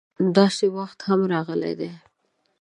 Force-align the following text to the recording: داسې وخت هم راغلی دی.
داسې 0.37 0.65
وخت 0.77 0.99
هم 1.07 1.19
راغلی 1.33 1.73
دی. 1.79 1.91